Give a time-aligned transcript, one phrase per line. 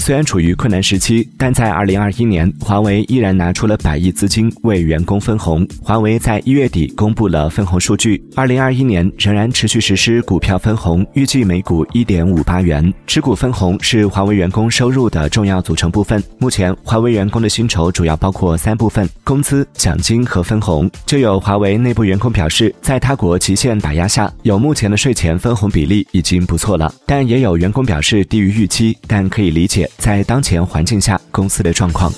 [0.00, 5.66] 虽然处于困难时期，但在二零二一年，华为依然拿出了百亿资金为员工分红。
[5.82, 12.92] 华为在一月底公布了分红数据，二零二一年仍然持续实施股票分红，预计每股一点五八元。
[13.06, 16.22] 持股分红是华为员工收入的重要组成部分。
[16.38, 20.90] 目前，华为员工的薪酬主要包括三部分：工资、奖金和分红。
[21.04, 26.90] 就有华为内部员工表示，在他国极限打压下，有目前的税前分红比例已经不错了。
[27.04, 29.89] 但也有员工表示低于预期，但可以理解。
[29.98, 32.12] 在当前环境下，公司的状况。